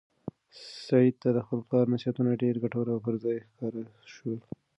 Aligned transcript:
سعید 0.87 1.15
ته 1.21 1.29
د 1.33 1.37
خپل 1.45 1.59
پلار 1.67 1.85
نصیحتونه 1.93 2.31
ډېر 2.43 2.55
ګټور 2.63 2.85
او 2.93 2.99
پر 3.05 3.15
ځای 3.23 3.37
ښکاره 3.45 3.83
شول. 4.13 4.39